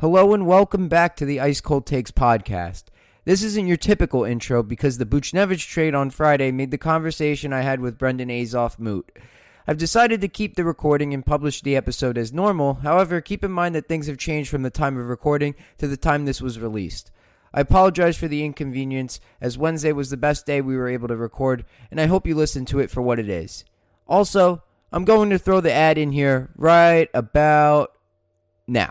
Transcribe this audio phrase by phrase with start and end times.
[0.00, 2.84] Hello and welcome back to the Ice Cold Takes podcast.
[3.24, 7.62] This isn't your typical intro because the Buchnevich trade on Friday made the conversation I
[7.62, 9.10] had with Brendan Azoff moot.
[9.66, 12.74] I've decided to keep the recording and publish the episode as normal.
[12.74, 15.96] However, keep in mind that things have changed from the time of recording to the
[15.96, 17.10] time this was released.
[17.52, 21.16] I apologize for the inconvenience, as Wednesday was the best day we were able to
[21.16, 23.64] record, and I hope you listen to it for what it is.
[24.06, 24.62] Also,
[24.92, 27.94] I'm going to throw the ad in here right about
[28.68, 28.90] now.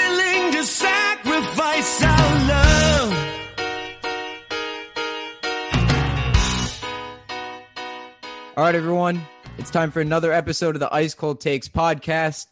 [8.61, 9.19] All right, everyone.
[9.57, 12.45] It's time for another episode of the Ice Cold Takes podcast.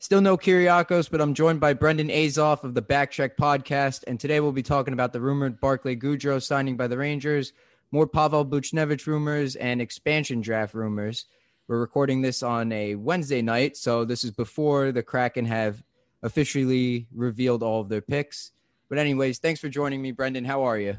[0.00, 4.04] Still no Kyriakos, but I'm joined by Brendan Azoff of the Backcheck podcast.
[4.06, 7.54] And today we'll be talking about the rumored Barclay Goodrow signing by the Rangers,
[7.90, 11.24] more Pavel Buchnevich rumors, and expansion draft rumors.
[11.68, 15.82] We're recording this on a Wednesday night, so this is before the Kraken have
[16.22, 18.52] officially revealed all of their picks.
[18.90, 20.44] But, anyways, thanks for joining me, Brendan.
[20.44, 20.98] How are you?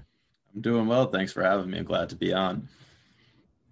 [0.56, 1.12] I'm doing well.
[1.12, 1.78] Thanks for having me.
[1.78, 2.68] I'm glad to be on.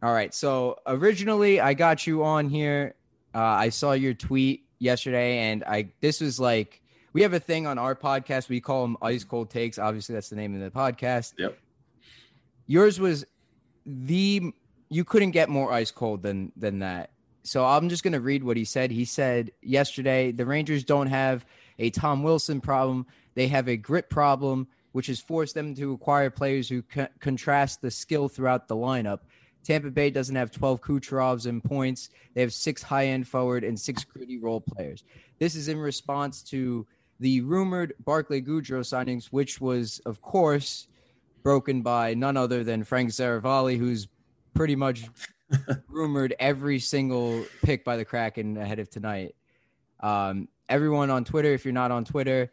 [0.06, 0.31] All right.
[0.36, 2.94] So originally, I got you on here.
[3.34, 6.80] Uh, I saw your tweet yesterday, and I this was like
[7.14, 8.47] we have a thing on our podcast.
[8.47, 9.80] We call them ice cold takes.
[9.80, 11.34] Obviously, that's the name of the podcast.
[11.39, 11.58] Yep.
[12.67, 13.25] Yours was
[13.84, 14.53] the
[14.89, 17.09] you couldn't get more ice cold than than that.
[17.42, 18.92] So I'm just gonna read what he said.
[18.92, 21.47] He said yesterday the Rangers don't have
[21.80, 26.30] a Tom Wilson problem; they have a grit problem, which has forced them to acquire
[26.30, 29.22] players who co- contrast the skill throughout the lineup.
[29.66, 32.09] Tampa Bay doesn't have 12 Kucherovs in points.
[32.34, 35.03] They have six high end forward and six gritty role players.
[35.40, 36.86] This is in response to
[37.20, 40.88] the rumored Barclay Goodrow signings, which was, of course,
[41.44, 44.08] broken by none other than Frank Seravalli, who's
[44.54, 45.06] pretty much
[45.88, 49.36] rumored every single pick by the Kraken ahead of tonight.
[50.00, 52.52] Um, everyone on Twitter, if you're not on Twitter,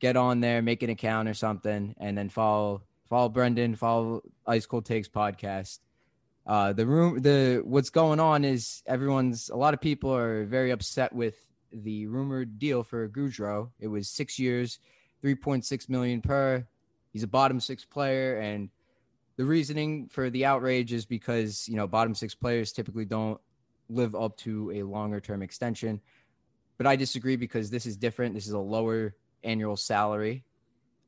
[0.00, 4.66] get on there, make an account or something, and then follow follow Brendan, follow Ice
[4.66, 5.78] Cold Takes podcast.
[6.46, 9.48] Uh, the room, the what's going on is everyone's.
[9.48, 11.34] A lot of people are very upset with
[11.72, 13.70] the rumored deal for Goodrow.
[13.80, 14.78] It was six years,
[15.20, 16.64] three point six million per.
[17.12, 18.70] He's a bottom six player, and
[19.36, 23.40] the reasoning for the outrage is because you know bottom six players typically don't
[23.88, 26.00] live up to a longer term extension.
[26.78, 28.34] But I disagree because this is different.
[28.34, 30.44] This is a lower annual salary.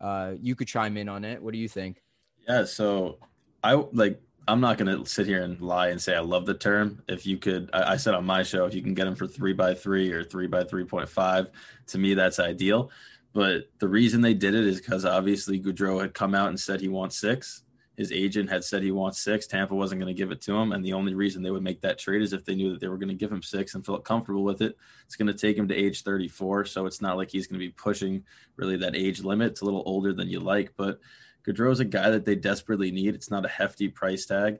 [0.00, 1.40] Uh, you could chime in on it.
[1.40, 2.02] What do you think?
[2.48, 2.64] Yeah.
[2.64, 3.18] So
[3.62, 4.20] I like.
[4.48, 7.02] I'm not gonna sit here and lie and say I love the term.
[7.06, 9.26] If you could, I, I said on my show, if you can get them for
[9.26, 11.50] three by three or three by three point five,
[11.88, 12.90] to me that's ideal.
[13.34, 16.80] But the reason they did it is because obviously Goodrow had come out and said
[16.80, 17.62] he wants six.
[17.98, 19.46] His agent had said he wants six.
[19.46, 21.80] Tampa wasn't going to give it to him, and the only reason they would make
[21.82, 23.84] that trade is if they knew that they were going to give him six and
[23.84, 24.76] felt comfortable with it.
[25.04, 27.66] It's going to take him to age 34, so it's not like he's going to
[27.66, 28.24] be pushing
[28.56, 29.50] really that age limit.
[29.50, 31.00] It's a little older than you like, but
[31.48, 33.14] Goodrow's a guy that they desperately need.
[33.14, 34.58] It's not a hefty price tag.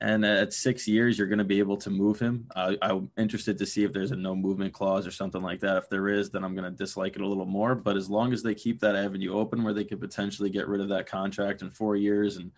[0.00, 2.48] And at six years, you're going to be able to move him.
[2.56, 5.76] I'm interested to see if there's a no movement clause or something like that.
[5.76, 7.74] If there is, then I'm going to dislike it a little more.
[7.74, 10.80] But as long as they keep that avenue open where they could potentially get rid
[10.80, 12.52] of that contract in four years and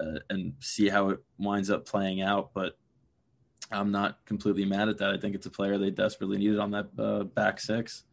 [0.00, 2.54] uh, and see how it winds up playing out.
[2.54, 2.78] But
[3.70, 5.10] I'm not completely mad at that.
[5.10, 8.04] I think it's a player they desperately needed on that uh, back six.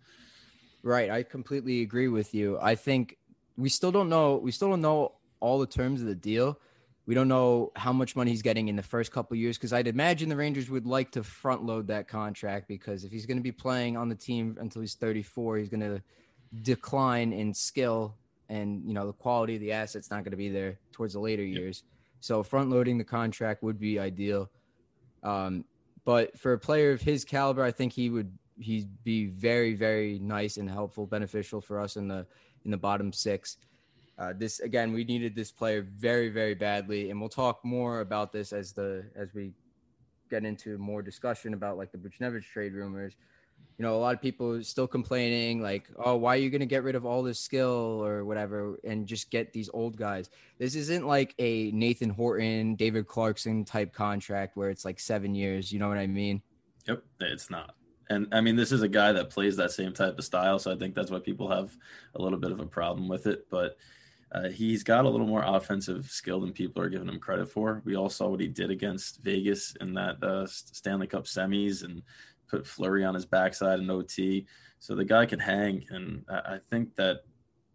[0.81, 1.09] Right.
[1.09, 2.59] I completely agree with you.
[2.61, 3.17] I think
[3.57, 4.37] we still don't know.
[4.37, 6.59] We still don't know all the terms of the deal.
[7.05, 9.87] We don't know how much money he's getting in the first couple years because I'd
[9.87, 13.43] imagine the Rangers would like to front load that contract because if he's going to
[13.43, 16.01] be playing on the team until he's 34, he's going to
[16.61, 18.15] decline in skill
[18.49, 21.19] and you know the quality of the asset's not going to be there towards the
[21.19, 21.83] later years.
[22.19, 24.49] So front loading the contract would be ideal.
[25.23, 25.65] Um,
[26.05, 30.19] but for a player of his caliber, I think he would he'd be very very
[30.19, 32.25] nice and helpful, beneficial for us in the
[32.65, 33.57] in the bottom six.
[34.17, 38.31] Uh, this again, we needed this player very, very badly, and we'll talk more about
[38.31, 39.53] this as the as we
[40.29, 43.15] get into more discussion about like the Buchnevich trade rumors.
[43.77, 46.65] you know, a lot of people still complaining, like, oh, why are you going to
[46.67, 50.29] get rid of all this skill or whatever and just get these old guys?
[50.59, 55.71] This isn't like a Nathan Horton, David Clarkson type contract where it's like seven years.
[55.71, 56.41] You know what I mean?
[56.87, 57.75] Yep, it's not.
[58.09, 60.59] And I mean, this is a guy that plays that same type of style.
[60.59, 61.75] So I think that's why people have
[62.15, 63.47] a little bit of a problem with it.
[63.49, 63.77] But
[64.31, 67.81] uh, he's got a little more offensive skill than people are giving him credit for.
[67.85, 72.01] We all saw what he did against Vegas in that uh, Stanley Cup semis and
[72.47, 74.47] put Fleury on his backside in OT.
[74.79, 75.85] So the guy can hang.
[75.89, 77.21] And I think that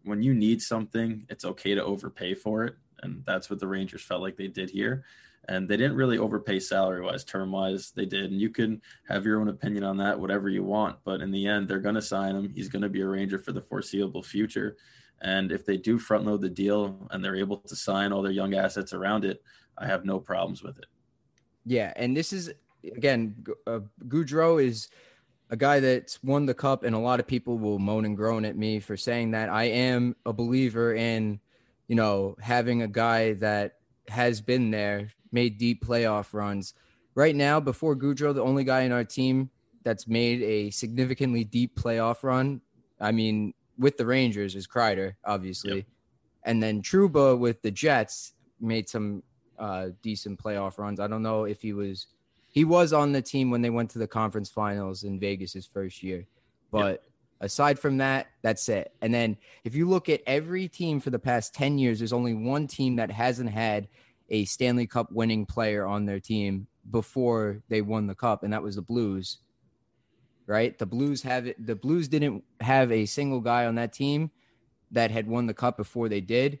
[0.03, 2.75] when you need something, it's okay to overpay for it.
[3.01, 5.05] And that's what the Rangers felt like they did here
[5.49, 7.91] and they didn't really overpay salary wise, term wise.
[7.95, 10.97] They did, and you can have your own opinion on that, whatever you want.
[11.03, 12.53] But in the end, they're going to sign him.
[12.53, 14.77] He's going to be a Ranger for the foreseeable future.
[15.21, 18.31] And if they do front load the deal and they're able to sign all their
[18.31, 19.41] young assets around it,
[19.75, 20.85] I have no problems with it.
[21.65, 22.53] Yeah, and this is
[22.85, 24.87] again, uh, Goodrow is
[25.49, 28.45] a guy that's won the cup, and a lot of people will moan and groan
[28.45, 29.49] at me for saying that.
[29.49, 31.39] I am a believer in,
[31.87, 36.73] you know, having a guy that has been there, made deep playoff runs.
[37.15, 39.49] Right now, before Goodrow, the only guy in our team
[39.83, 42.61] that's made a significantly deep playoff run,
[42.99, 45.77] I mean, with the Rangers is Kreider, obviously.
[45.77, 45.85] Yep.
[46.43, 49.23] And then Trouba with the Jets made some
[49.57, 50.99] uh, decent playoff runs.
[50.99, 52.07] I don't know if he was
[52.51, 55.67] he was on the team when they went to the conference finals in Vegas his
[55.67, 56.25] first year.
[56.71, 57.03] But yep.
[57.41, 58.91] aside from that, that's it.
[59.01, 62.33] And then if you look at every team for the past 10 years, there's only
[62.33, 63.87] one team that hasn't had
[64.29, 68.63] a Stanley Cup winning player on their team before they won the cup, and that
[68.63, 69.39] was the Blues.
[70.47, 70.77] Right?
[70.77, 71.63] The Blues have it.
[71.63, 74.31] The Blues didn't have a single guy on that team
[74.91, 76.59] that had won the cup before they did,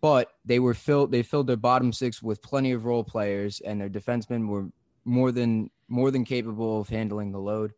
[0.00, 1.12] but they were filled.
[1.12, 4.68] They filled their bottom six with plenty of role players, and their defensemen were
[5.04, 7.72] more than more than capable of handling the load.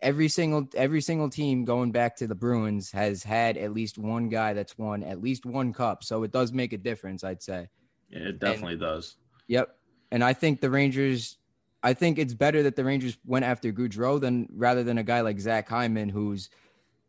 [0.00, 4.28] Every single every single team going back to the Bruins has had at least one
[4.28, 7.24] guy that's won at least one cup, so it does make a difference.
[7.24, 7.68] I'd say.
[8.10, 9.16] It definitely and, does.
[9.48, 9.76] Yep.
[10.10, 11.36] And I think the Rangers,
[11.82, 15.20] I think it's better that the Rangers went after Goodrow than rather than a guy
[15.20, 16.50] like Zach Hyman, who's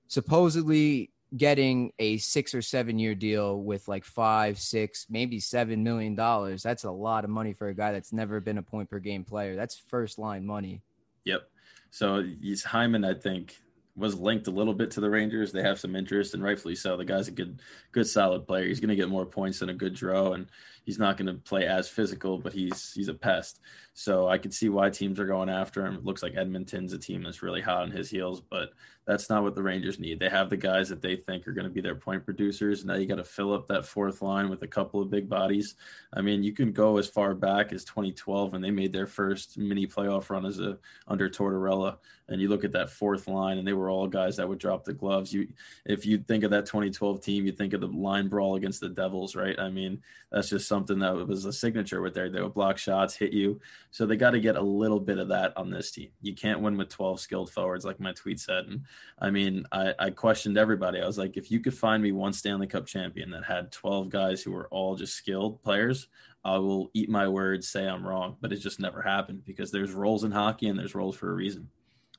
[0.08, 6.16] supposedly getting a six or seven year deal with like five, six, maybe seven million
[6.16, 6.64] dollars.
[6.64, 9.24] That's a lot of money for a guy that's never been a point per game
[9.24, 9.56] player.
[9.56, 10.82] That's first line money.
[11.26, 11.50] Yep.
[11.92, 13.58] So he's Hyman, I think,
[13.96, 15.52] was linked a little bit to the Rangers.
[15.52, 16.96] They have some interest, and rightfully so.
[16.98, 17.62] The guy's a good,
[17.92, 18.66] good, solid player.
[18.66, 20.48] He's going to get more points than a Goodrow, and
[20.90, 23.60] he's not going to play as physical, but he's he's a pest.
[23.94, 25.94] So I can see why teams are going after him.
[25.94, 28.72] It looks like Edmonton's a team that's really hot on his heels, but
[29.06, 30.20] that's not what the Rangers need.
[30.20, 32.80] They have the guys that they think are going to be their point producers.
[32.80, 35.28] And now you got to fill up that fourth line with a couple of big
[35.28, 35.76] bodies.
[36.14, 39.58] I mean, you can go as far back as 2012 when they made their first
[39.58, 40.78] mini playoff run as a
[41.08, 41.98] under Tortorella,
[42.28, 44.86] and you look at that fourth line, and they were all guys that would drop
[44.86, 45.34] the gloves.
[45.34, 45.48] You,
[45.86, 48.90] if you think of that 2012 team, you think of the line brawl against the
[48.90, 49.60] Devils, right?
[49.60, 52.30] I mean, that's just something that was a signature with there.
[52.30, 53.60] They would block shots, hit you.
[53.92, 56.10] So they got to get a little bit of that on this team.
[56.22, 58.66] You can't win with 12 skilled forwards, like my tweet said.
[58.68, 58.84] And
[59.20, 61.02] I mean, I, I questioned everybody.
[61.02, 64.10] I was like, if you could find me one Stanley Cup champion that had 12
[64.10, 66.08] guys who were all just skilled players,
[66.46, 68.38] I will eat my words, say I'm wrong.
[68.40, 71.36] But it just never happened because there's roles in hockey and there's roles for a
[71.36, 71.70] reason.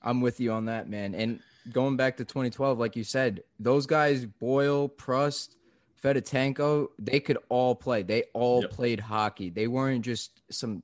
[0.03, 1.15] I'm with you on that, man.
[1.15, 1.41] And
[1.73, 5.57] going back to 2012, like you said, those guys, Boyle, Prust,
[6.03, 8.03] Fedotenko, they could all play.
[8.03, 8.71] They all yep.
[8.71, 9.51] played hockey.
[9.51, 10.83] They weren't just some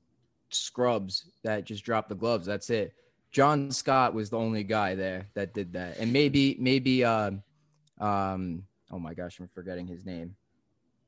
[0.49, 2.45] scrubs that just dropped the gloves.
[2.45, 2.93] That's it.
[3.31, 7.43] John Scott was the only guy there that did that, and maybe maybe um
[7.99, 10.35] um oh my gosh, I'm forgetting his name.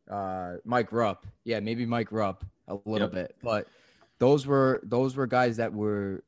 [0.10, 1.26] Uh, Mike Rupp.
[1.44, 3.14] Yeah, maybe Mike Rupp a little yep.
[3.14, 3.68] bit, but
[4.18, 6.24] those were those were guys that were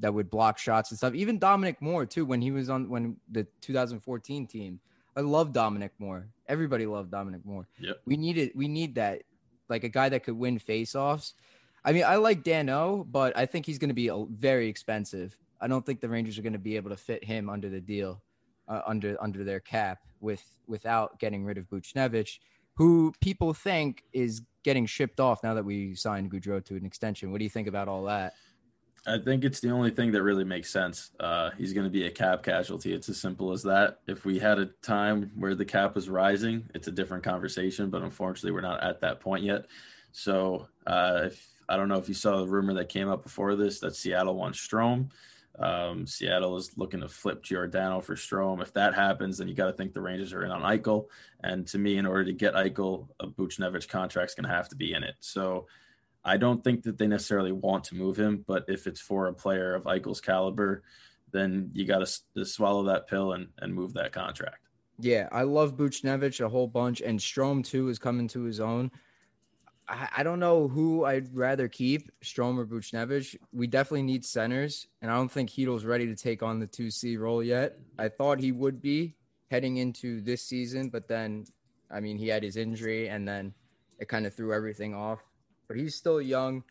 [0.00, 1.14] that would block shots and stuff.
[1.14, 4.80] Even Dominic Moore too when he was on when the 2014 team.
[5.16, 6.28] I love Dominic Moore.
[6.48, 7.68] Everybody loved Dominic Moore.
[7.80, 8.00] Yep.
[8.06, 9.22] We needed we need that
[9.68, 11.32] like a guy that could win faceoffs
[11.86, 15.38] I mean, I like Dan O, but I think he's going to be very expensive.
[15.60, 17.80] I don't think the Rangers are going to be able to fit him under the
[17.80, 18.20] deal,
[18.66, 22.40] uh, under under their cap, with without getting rid of Buchnevich,
[22.74, 27.30] who people think is getting shipped off now that we signed Goodrow to an extension.
[27.30, 28.34] What do you think about all that?
[29.06, 31.10] I think it's the only thing that really makes sense.
[31.20, 32.92] Uh, he's going to be a cap casualty.
[32.92, 34.00] It's as simple as that.
[34.08, 37.88] If we had a time where the cap was rising, it's a different conversation.
[37.88, 39.66] But unfortunately, we're not at that point yet.
[40.10, 43.54] So uh, if I don't know if you saw the rumor that came up before
[43.54, 45.10] this that Seattle wants Strome.
[45.58, 48.60] Um, Seattle is looking to flip Giordano for Strome.
[48.60, 51.06] If that happens, then you got to think the Rangers are in on Eichel.
[51.42, 54.68] And to me, in order to get Eichel, a Buchnevich contract is going to have
[54.68, 55.14] to be in it.
[55.20, 55.66] So
[56.26, 59.32] I don't think that they necessarily want to move him, but if it's for a
[59.32, 60.82] player of Eichel's caliber,
[61.30, 64.58] then you got to swallow that pill and, and move that contract.
[64.98, 68.90] Yeah, I love Buchnevich a whole bunch, and Strome too is coming to his own.
[69.88, 73.36] I, I don't know who I'd rather keep, Strome or Buchnevich.
[73.52, 76.90] We definitely need centers, and I don't think Chytil's ready to take on the two
[76.90, 77.78] C role yet.
[77.98, 79.14] I thought he would be
[79.48, 81.44] heading into this season, but then,
[81.88, 83.54] I mean, he had his injury, and then
[84.00, 85.20] it kind of threw everything off.
[85.68, 86.64] But he's still young.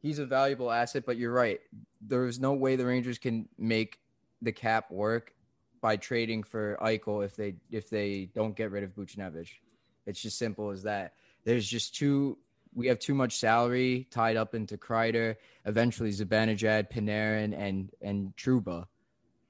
[0.00, 1.60] He's a valuable asset, but you're right.
[2.00, 3.98] There's no way the Rangers can make
[4.42, 5.34] the cap work
[5.80, 9.50] by trading for Eichel if they if they don't get rid of Buchnevich.
[10.06, 11.14] It's just simple as that.
[11.44, 12.38] There's just too
[12.74, 18.86] we have too much salary tied up into Kreider, eventually Zibanejad, Panarin, and and Trouba.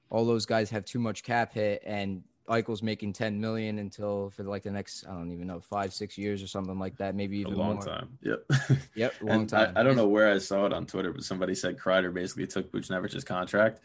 [0.09, 4.43] All those guys have too much cap hit, and Eichel's making 10 million until for
[4.43, 7.15] like the next, I don't even know, five, six years or something like that.
[7.15, 7.85] Maybe even a long more.
[7.85, 8.17] time.
[8.23, 8.45] Yep.
[8.95, 9.13] Yep.
[9.21, 9.73] Long time.
[9.75, 12.47] I, I, don't know where I saw it on Twitter, but somebody said Kreider basically
[12.47, 13.81] took Buchnevich's contract.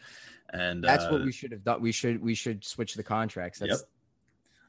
[0.51, 1.81] And that's uh, what we should have done.
[1.81, 3.59] We should, we should switch the contracts.
[3.59, 3.79] That's, yep.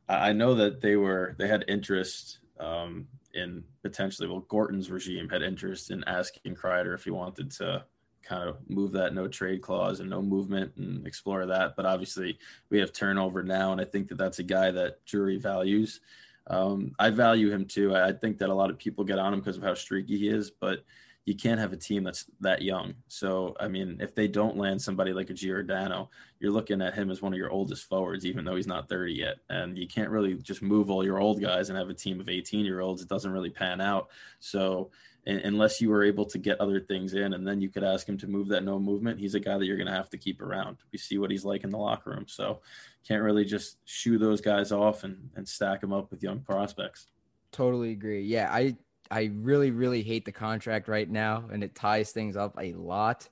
[0.08, 5.42] I know that they were, they had interest um, in potentially, well, Gorton's regime had
[5.42, 7.84] interest in asking Kreider if he wanted to
[8.26, 11.76] kind of move that no trade clause and no movement and explore that.
[11.76, 12.38] But obviously,
[12.70, 16.00] we have turnover now, and I think that that's a guy that Drury values.
[16.48, 17.94] Um, I value him too.
[17.94, 20.28] I think that a lot of people get on him because of how streaky he
[20.28, 20.84] is, but
[21.26, 22.94] you can't have a team that's that young.
[23.08, 27.10] So, I mean, if they don't land somebody like a Giordano, you're looking at him
[27.10, 29.36] as one of your oldest forwards, even though he's not 30 yet.
[29.50, 32.28] And you can't really just move all your old guys and have a team of
[32.28, 33.02] 18 year olds.
[33.02, 34.08] It doesn't really pan out.
[34.38, 34.90] So,
[35.26, 38.16] unless you were able to get other things in and then you could ask him
[38.16, 40.40] to move that no movement he's a guy that you're going to have to keep
[40.40, 40.76] around.
[40.92, 42.60] We see what he's like in the locker room so
[43.06, 47.08] can't really just shoo those guys off and, and stack them up with young prospects.
[47.52, 48.22] Totally agree.
[48.22, 48.76] Yeah i
[49.10, 53.28] i really really hate the contract right now and it ties things up a lot.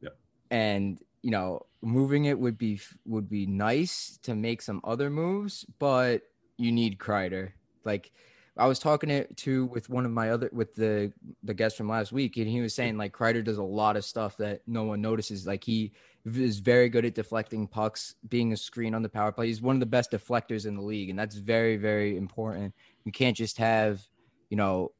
[0.00, 0.16] Yep.
[0.50, 5.66] and you know moving it would be would be nice to make some other moves
[5.78, 6.22] but
[6.56, 7.52] you need Kreider.
[7.84, 8.12] Like
[8.56, 11.88] I was talking to, to with one of my other with the the guest from
[11.88, 14.84] last week, and he was saying like Kreider does a lot of stuff that no
[14.84, 15.46] one notices.
[15.46, 15.92] Like he
[16.24, 19.48] is very good at deflecting pucks, being a screen on the power play.
[19.48, 22.72] He's one of the best deflectors in the league, and that's very very important.
[23.04, 24.02] You can't just have
[24.50, 24.92] you know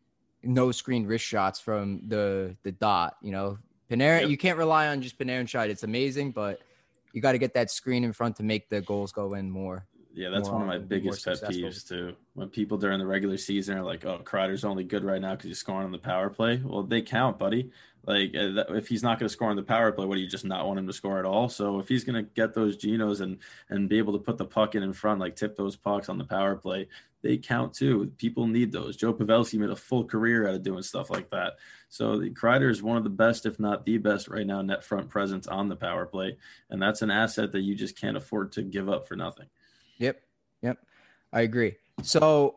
[0.42, 3.16] no screen wrist shots from the the dot.
[3.22, 3.58] You know,
[3.88, 4.22] Panarin.
[4.22, 4.30] Yep.
[4.30, 5.70] You can't rely on just Panarin shot.
[5.70, 6.60] It's amazing, but
[7.12, 9.86] you got to get that screen in front to make the goals go in more.
[10.14, 12.14] Yeah, that's one of my biggest pet peeves too.
[12.34, 15.48] When people during the regular season are like, "Oh, Kreider's only good right now because
[15.48, 17.70] he's scoring on the power play." Well, they count, buddy.
[18.06, 20.28] Like, uh, if he's not going to score on the power play, what do you
[20.28, 21.48] just not want him to score at all?
[21.48, 23.38] So if he's going to get those genos and
[23.70, 26.18] and be able to put the puck in in front, like tip those pucks on
[26.18, 26.88] the power play,
[27.22, 28.12] they count too.
[28.18, 28.96] People need those.
[28.96, 31.54] Joe Pavelski made a full career out of doing stuff like that.
[31.88, 34.84] So the Kreider is one of the best, if not the best, right now net
[34.84, 36.36] front presence on the power play,
[36.70, 39.46] and that's an asset that you just can't afford to give up for nothing.
[39.98, 40.20] Yep.
[40.62, 40.78] Yep.
[41.32, 41.76] I agree.
[42.02, 42.56] So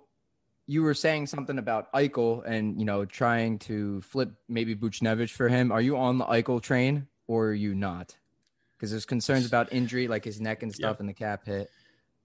[0.65, 5.47] you were saying something about Eichel and, you know, trying to flip maybe Buchnevich for
[5.47, 5.71] him.
[5.71, 8.15] Are you on the Eichel train or are you not?
[8.75, 10.99] Because there's concerns about injury, like his neck and stuff yep.
[10.99, 11.71] and the cap hit.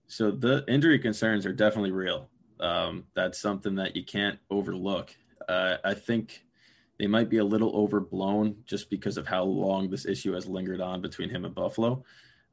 [0.07, 2.29] So the injury concerns are definitely real.
[2.61, 5.15] Um, that's something that you can't overlook.
[5.49, 6.45] Uh, I think
[6.99, 10.81] they might be a little overblown just because of how long this issue has lingered
[10.81, 12.05] on between him and Buffalo.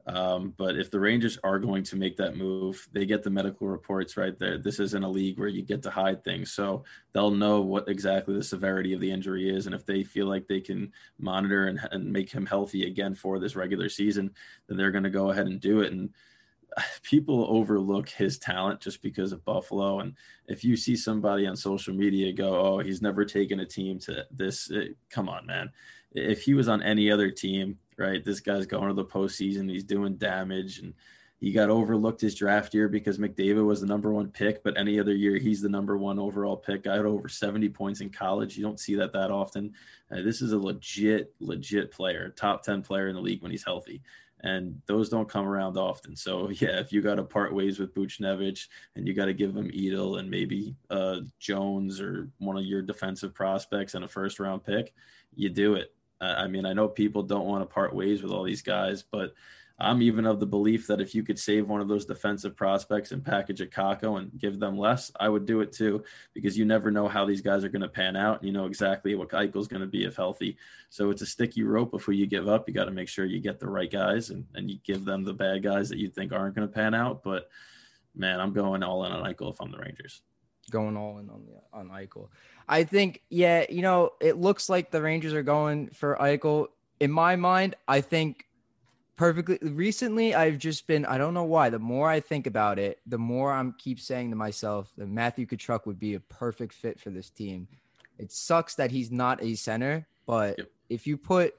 [0.06, 3.68] Um, but if the Rangers are going to make that move, they get the medical
[3.68, 4.58] reports right there.
[4.58, 6.52] This isn't a league where you get to hide things.
[6.52, 9.66] So they'll know what exactly the severity of the injury is.
[9.66, 13.38] And if they feel like they can monitor and, and make him healthy again for
[13.38, 14.30] this regular season,
[14.66, 15.92] then they're going to go ahead and do it.
[15.92, 16.10] And
[17.02, 20.00] people overlook his talent just because of Buffalo.
[20.00, 20.14] And
[20.46, 24.26] if you see somebody on social media go, oh, he's never taken a team to
[24.30, 24.70] this,
[25.10, 25.70] come on, man.
[26.12, 28.24] If he was on any other team, right?
[28.24, 29.70] This guy's going to the postseason.
[29.70, 30.94] He's doing damage, and
[31.40, 34.62] he got overlooked his draft year because McDavid was the number one pick.
[34.62, 36.86] But any other year, he's the number one overall pick.
[36.86, 38.58] I had over 70 points in college.
[38.58, 39.72] You don't see that that often.
[40.10, 43.64] Uh, this is a legit, legit player, top 10 player in the league when he's
[43.64, 44.02] healthy.
[44.42, 46.14] And those don't come around often.
[46.14, 49.56] So yeah, if you got to part ways with Buchnevich and you got to give
[49.56, 54.40] him Edel and maybe uh, Jones or one of your defensive prospects and a first
[54.40, 54.92] round pick,
[55.34, 58.44] you do it I mean, I know people don't want to part ways with all
[58.44, 59.34] these guys, but
[59.78, 63.12] I'm even of the belief that if you could save one of those defensive prospects
[63.12, 66.66] and package a Kakko and give them less, I would do it too, because you
[66.66, 68.44] never know how these guys are going to pan out.
[68.44, 70.58] You know exactly what Eichel's going to be if healthy.
[70.90, 72.68] So it's a sticky rope before you give up.
[72.68, 75.24] You got to make sure you get the right guys and, and you give them
[75.24, 77.22] the bad guys that you think aren't going to pan out.
[77.22, 77.48] But
[78.14, 80.20] man, I'm going all in on Eichel if I'm the Rangers.
[80.70, 82.28] Going all in on the on Eichel.
[82.70, 86.68] I think, yeah, you know, it looks like the Rangers are going for Eichel.
[87.00, 88.46] In my mind, I think
[89.16, 91.68] perfectly recently I've just been I don't know why.
[91.68, 95.46] The more I think about it, the more I'm keep saying to myself that Matthew
[95.46, 97.68] Tkachuk would be a perfect fit for this team.
[98.18, 100.68] It sucks that he's not a center, but Yep.
[100.88, 101.54] if you put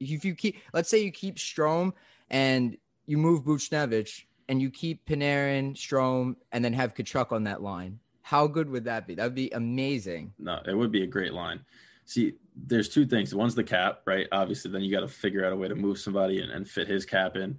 [0.00, 1.92] if you keep let's say you keep Strome
[2.28, 7.62] and you move Buchnevich and you keep Panarin, Strome, and then have Tkachuk on that
[7.62, 8.00] line.
[8.26, 9.14] How good would that be?
[9.14, 10.32] That would be amazing.
[10.36, 11.60] No, it would be a great line.
[12.06, 13.32] See, there's two things.
[13.32, 14.26] One's the cap, right?
[14.32, 16.88] Obviously, then you got to figure out a way to move somebody and, and fit
[16.88, 17.56] his cap in.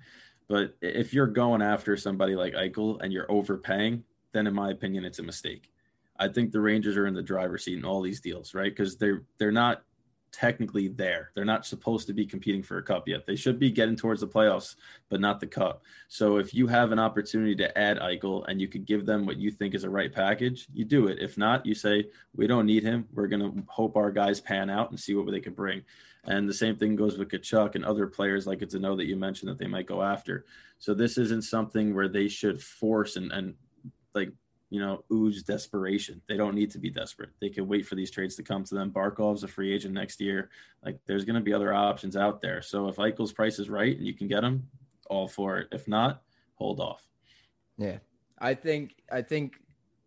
[0.49, 5.05] But if you're going after somebody like Eichel and you're overpaying, then in my opinion,
[5.05, 5.71] it's a mistake.
[6.19, 8.69] I think the Rangers are in the driver's seat in all these deals, right?
[8.69, 9.83] Because they're they're not
[10.31, 11.31] technically there.
[11.33, 13.25] They're not supposed to be competing for a cup yet.
[13.25, 14.75] They should be getting towards the playoffs,
[15.09, 15.83] but not the cup.
[16.07, 19.37] So if you have an opportunity to add Eichel and you could give them what
[19.37, 21.19] you think is a right package, you do it.
[21.19, 22.05] If not, you say
[22.35, 23.07] we don't need him.
[23.13, 25.83] We're going to hope our guys pan out and see what they can bring.
[26.25, 29.05] And the same thing goes with Tkachuk and other players like it's a know that
[29.05, 30.45] you mentioned that they might go after.
[30.77, 33.55] So this isn't something where they should force and, and
[34.13, 34.31] like
[34.69, 36.21] you know, ooze desperation.
[36.27, 37.29] They don't need to be desperate.
[37.39, 38.91] They can wait for these trades to come to them.
[38.91, 40.49] Barkov's a free agent next year.
[40.83, 42.61] Like, there's going to be other options out there.
[42.61, 44.67] So if Eichel's price is right and you can get him,
[45.09, 45.67] all for it.
[45.71, 46.21] If not,
[46.55, 47.07] hold off.
[47.77, 47.97] Yeah,
[48.39, 49.61] I think I think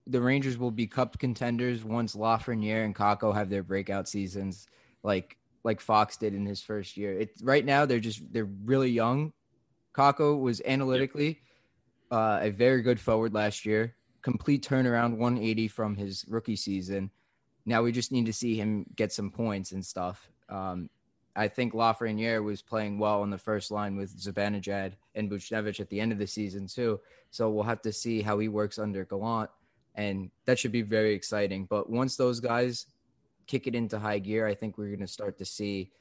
[0.07, 4.67] the Rangers will be cup contenders once Lafreniere and Kakko have their breakout seasons,
[5.03, 7.19] like like Fox did in his first year.
[7.19, 9.33] It right now they're just they're really young.
[9.95, 11.41] Kakko was analytically
[12.11, 17.11] uh, a very good forward last year, complete turnaround 180 from his rookie season.
[17.67, 20.31] Now we just need to see him get some points and stuff.
[20.49, 20.91] Um,
[21.37, 25.89] I think Lafreniere was playing well on the first line with Zibanejad and Buchnevich at
[25.89, 27.01] the end of the season too.
[27.31, 29.51] So we'll have to see how he works under Gallant,
[29.95, 31.67] and that should be very exciting.
[31.67, 32.87] But once those guys
[33.47, 35.93] kick it into high gear, I think we're going to start to see,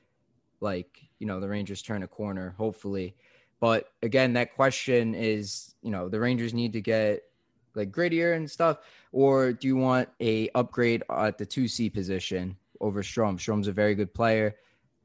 [0.61, 3.15] like you know, the Rangers turn a corner, hopefully.
[3.59, 7.23] But again, that question is, you know, the Rangers need to get
[7.79, 8.77] like grittier and stuff,
[9.11, 13.37] or do you want a upgrade at the two C position over Strome?
[13.37, 14.55] Strome's a very good player.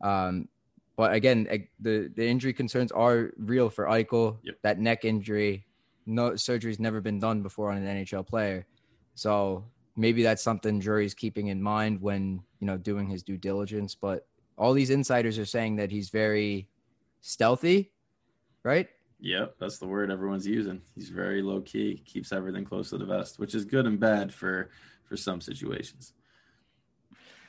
[0.00, 0.48] Um,
[0.96, 4.36] but again, the the injury concerns are real for Eichel.
[4.42, 4.56] Yep.
[4.62, 5.66] That neck injury,
[6.06, 8.66] no surgery's never been done before on an NHL player,
[9.14, 9.64] so
[9.96, 13.94] maybe that's something Drury's keeping in mind when you know doing his due diligence.
[13.94, 16.68] But all these insiders are saying that he's very
[17.20, 17.92] stealthy,
[18.62, 18.88] right?
[19.20, 20.82] Yep, that's the word everyone's using.
[20.94, 24.32] He's very low key, keeps everything close to the vest, which is good and bad
[24.32, 24.70] for
[25.04, 26.12] for some situations.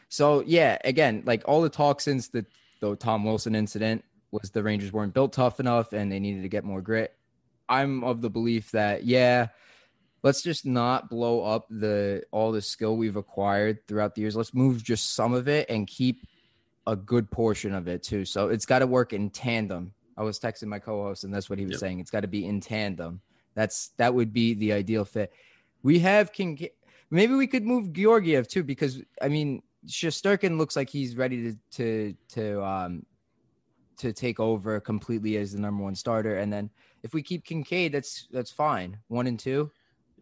[0.10, 2.46] So yeah, again, like all the talk since the
[2.82, 6.50] the Tom Wilson incident was the Rangers weren't built tough enough and they needed to
[6.50, 7.16] get more grit.
[7.68, 9.48] I'm of the belief that yeah,
[10.24, 14.36] let's just not blow up the all the skill we've acquired throughout the years.
[14.36, 16.28] Let's move just some of it and keep
[16.88, 18.26] a good portion of it too.
[18.26, 19.94] So it's got to work in tandem.
[20.18, 21.80] I was texting my co-host and that's what he was Yep.
[21.80, 22.00] saying.
[22.00, 23.22] It's got to be in tandem.
[23.54, 25.32] That's that would be the ideal fit.
[25.84, 26.68] We have King.
[27.12, 31.58] Maybe we could move Georgiev too because I mean Shesterkin looks like he's ready to
[31.72, 33.06] to to um
[33.98, 36.38] to take over completely as the number one starter.
[36.38, 36.70] And then
[37.04, 38.98] if we keep Kinkaid, that's that's fine.
[39.08, 39.72] One and two.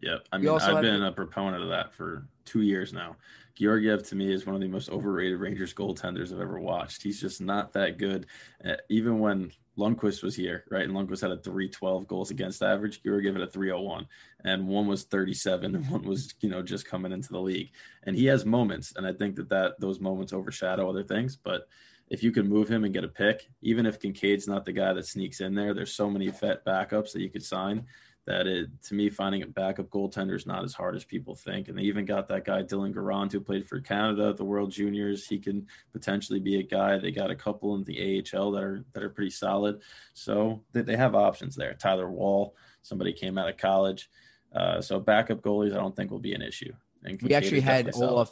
[0.00, 0.28] Yep.
[0.32, 3.16] I mean, I've been a proponent of that for two years now.
[3.54, 7.02] Georgiev to me is one of the most overrated Rangers goaltenders I've ever watched.
[7.02, 8.26] He's just not that good.
[8.64, 10.84] Uh, even when Lundqvist was here, right?
[10.84, 13.02] And Lundqvist had a 312 goals against average.
[13.02, 14.06] Georgiev had a 301.
[14.44, 17.72] And one was 37 and one was, you know, just coming into the league.
[18.04, 18.92] And he has moments.
[18.96, 21.36] And I think that, that those moments overshadow other things.
[21.36, 21.68] But
[22.08, 24.92] if you can move him and get a pick, even if Kinkaid's not the guy
[24.92, 27.86] that sneaks in there, there's so many vet backups that you could sign
[28.26, 31.68] that it to me finding a backup goaltender is not as hard as people think.
[31.68, 34.70] And they even got that guy Dylan Garand who played for Canada at the World
[34.70, 35.26] Juniors.
[35.26, 36.98] He can potentially be a guy.
[36.98, 39.80] They got a couple in the AHL that are that are pretty solid.
[40.14, 41.74] So they, they have options there.
[41.74, 44.10] Tyler Wall, somebody came out of college.
[44.54, 46.72] Uh, so backup goalies, I don't think will be an issue.
[47.02, 47.94] And We actually had.
[47.94, 48.30] Olaf.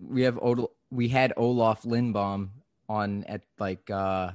[0.00, 2.50] We have Odol, we had Olof Lindbom
[2.88, 4.30] on at like uh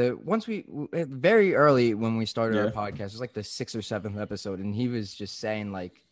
[0.00, 3.00] the once we very early when we started our podcast.
[3.00, 6.04] It was like the sixth or seventh episode, and he was just saying like,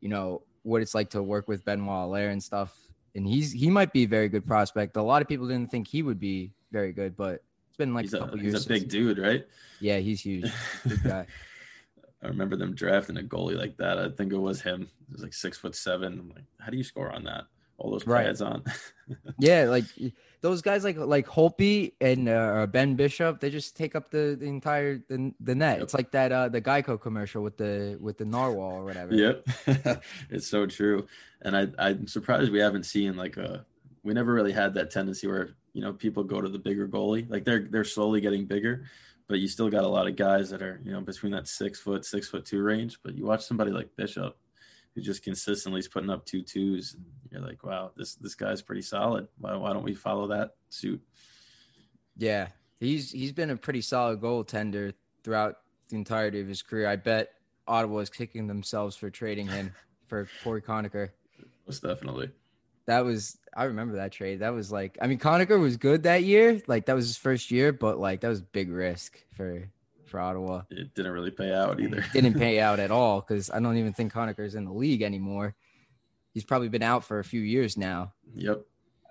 [0.00, 2.76] you know, what it's like to work with Benoit Allaire and stuff.
[3.14, 4.96] And he's he might be a very good prospect.
[4.96, 8.04] A lot of people didn't think he would be very good, but it's been like
[8.04, 9.46] he's a a, couple he's a big dude, right?
[9.80, 10.50] Yeah, he's huge.
[10.86, 11.26] Big guy.
[12.22, 13.98] I remember them drafting a goalie like that.
[13.98, 14.82] I think it was him.
[15.08, 16.18] It was like six foot seven.
[16.18, 17.44] I'm like, how do you score on that?
[17.78, 18.40] All those Right.
[18.40, 18.64] on.
[19.38, 19.84] Yeah, like
[20.40, 24.46] those guys like like Holpe and uh, Ben Bishop, they just take up the, the
[24.46, 25.76] entire the, the net.
[25.76, 25.82] Yep.
[25.84, 29.14] It's like that uh the Geico commercial with the with the narwhal or whatever.
[29.14, 29.46] yep,
[30.30, 31.06] it's so true.
[31.42, 33.64] And I I'm surprised we haven't seen like a.
[34.02, 37.30] We never really had that tendency where you know people go to the bigger goalie.
[37.30, 38.86] Like they're they're slowly getting bigger,
[39.28, 41.78] but you still got a lot of guys that are you know between that six
[41.78, 42.98] foot, six foot two range.
[43.04, 44.36] But you watch somebody like Bishop,
[44.96, 48.62] who just consistently is putting up two twos, and you're like, wow, this this guy's
[48.62, 49.28] pretty solid.
[49.38, 51.00] Why why don't we follow that suit?
[52.16, 52.48] Yeah,
[52.80, 55.58] he's he's been a pretty solid goaltender throughout
[55.90, 56.88] the entirety of his career.
[56.88, 57.32] I bet
[57.68, 59.74] Ottawa is kicking themselves for trading him
[60.06, 61.10] for Cory Conacher.
[61.66, 62.30] Most definitely.
[62.86, 64.40] That was I remember that trade.
[64.40, 66.62] That was like I mean Conacher was good that year.
[66.66, 69.68] Like that was his first year, but like that was big risk for
[70.08, 70.62] for Ottawa.
[70.70, 72.04] It didn't really pay out either.
[72.12, 75.54] Didn't pay out at all because I don't even think Conacher's in the league anymore.
[76.32, 78.12] He's probably been out for a few years now.
[78.34, 78.62] yep.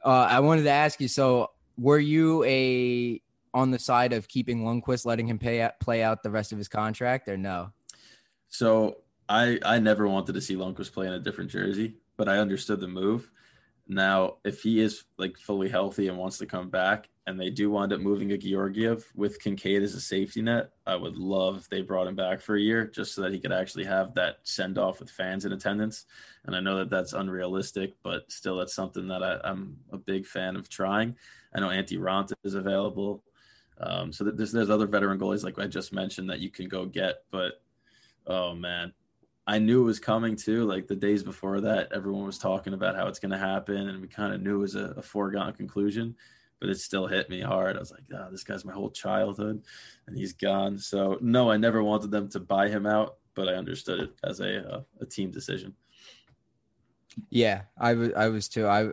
[0.03, 1.08] Uh, I wanted to ask you.
[1.08, 3.19] So, were you a
[3.55, 6.60] on the side of keeping Lundqvist, letting him pay out, play out the rest of
[6.60, 7.71] his contract, or no?
[8.49, 12.38] So I I never wanted to see Lundqvist play in a different jersey, but I
[12.38, 13.31] understood the move.
[13.88, 17.72] Now, if he is like fully healthy and wants to come back, and they do
[17.72, 21.82] wind up moving a Georgiev with Kinkaid as a safety net, I would love they
[21.82, 24.78] brought him back for a year just so that he could actually have that send
[24.78, 26.06] off with fans in attendance.
[26.46, 30.28] And I know that that's unrealistic, but still, that's something that I, I'm a big
[30.28, 31.16] fan of trying.
[31.54, 33.24] I know Antti Raanta is available.
[33.80, 36.86] Um, so there's there's other veteran goalies like I just mentioned that you can go
[36.86, 37.62] get, but
[38.28, 38.94] oh man,
[39.48, 40.66] I knew it was coming too.
[40.66, 44.02] Like the days before that, everyone was talking about how it's going to happen, and
[44.02, 46.16] we kind of knew it was a, a, foregone conclusion.
[46.60, 47.76] But it still hit me hard.
[47.76, 49.62] I was like, "Ah, oh, this guy's my whole childhood,
[50.08, 53.54] and he's gone." So no, I never wanted them to buy him out, but I
[53.54, 55.74] understood it as a a, a team decision.
[57.30, 58.68] Yeah, I was I was too.
[58.68, 58.91] I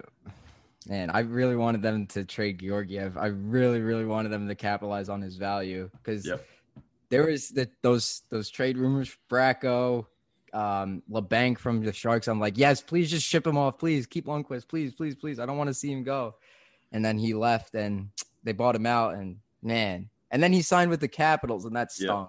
[0.89, 3.17] man, I really wanted them to trade Georgiev.
[3.17, 6.45] I really, really wanted them to capitalize on his value because Yep.
[7.09, 10.07] there was the, those those trade rumors, Bracco,
[10.53, 12.29] um, Labanc from the Sharks.
[12.29, 13.79] I'm like, yes, please just ship him off.
[13.79, 14.69] Please keep Lundqvist.
[14.69, 15.39] Please, please, please.
[15.39, 16.35] I don't want to see him go.
[16.93, 18.09] And then he left and
[18.45, 19.15] they bought him out.
[19.15, 22.27] And man, and then he signed with the Capitals and that Yeah.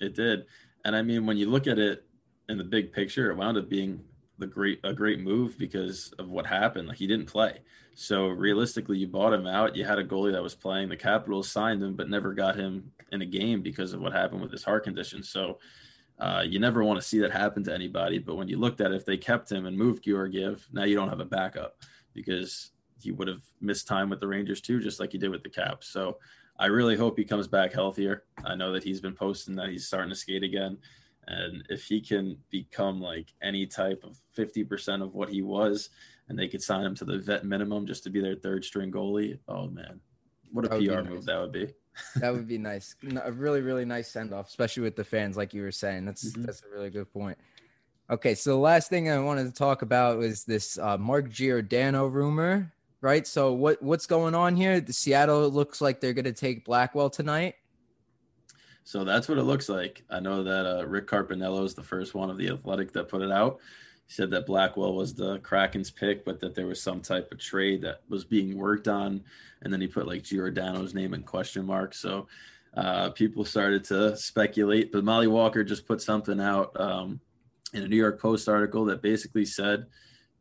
[0.00, 0.46] It did,
[0.86, 2.04] and I mean, when you look at it
[2.48, 4.02] in the big picture, it wound up being
[4.38, 6.88] the great a great move because of what happened.
[6.88, 7.58] Like he didn't play,
[7.94, 9.76] so realistically, you bought him out.
[9.76, 10.88] You had a goalie that was playing.
[10.88, 14.40] The Capitals signed him, but never got him in a game because of what happened
[14.40, 15.22] with his heart condition.
[15.22, 15.58] So.
[16.18, 18.92] Uh, you never want to see that happen to anybody, but when you looked at
[18.92, 21.78] it, if they kept him and moved Georgiev, now you don't have a backup
[22.12, 25.42] because he would have missed time with the Rangers too, just like he did with
[25.42, 25.88] the Caps.
[25.88, 26.18] So
[26.58, 28.24] I really hope he comes back healthier.
[28.44, 30.78] I know that he's been posting that he's starting to skate again.
[31.26, 35.90] And if he can become like any type of 50% of what he was,
[36.28, 38.90] and they could sign him to the vet minimum just to be their third string
[38.90, 40.00] goalie, oh man,
[40.52, 41.08] what a That would be PR nice.
[41.10, 41.68] move that would be.
[42.20, 42.94] That would be nice.
[43.22, 46.04] A really, really nice send off, especially with the fans, like you were saying.
[46.06, 46.46] That's Mhm.
[46.46, 47.36] that's a really good point.
[48.08, 52.06] Okay, so the last thing I wanted to talk about was this uh, Mark Giordano
[52.06, 53.26] rumor, right?
[53.26, 54.80] So what what's going on here?
[54.80, 57.54] The Seattle looks like they're going to take Blackwell tonight.
[58.84, 60.02] So that's what it looks like.
[60.10, 63.22] I know that uh, Rick Carpiniello is the first one of the Athletic that put
[63.22, 63.60] it out.
[64.06, 67.38] He said that Blackwell was the Kraken's pick, but that there was some type of
[67.38, 69.22] trade that was being worked on,
[69.62, 71.94] and then he put like Giordano's name in question mark.
[71.94, 72.26] So
[72.76, 77.20] uh, people started to speculate, but Mollie Walker just put something out um,
[77.72, 79.86] in a New York Post article that basically said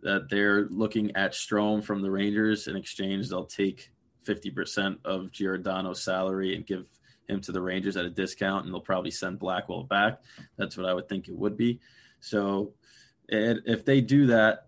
[0.02, 3.30] that they're looking at Strome from the Rangers in exchange.
[3.30, 3.92] They'll take
[4.26, 6.86] 50% of Giordano's salary and give
[7.28, 10.22] him to the Rangers at a discount, and they'll probably send Blackwell back.
[10.58, 11.80] That's what I would think it would be.
[12.20, 12.74] So,
[13.28, 14.68] it, if they do that,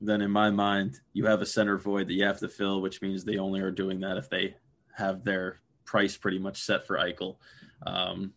[0.00, 3.00] then in my mind, you have a center void that you have to fill, which
[3.00, 4.54] means they only are doing that if they
[4.94, 7.36] have their price pretty much set for Eichel.
[7.86, 8.32] Um,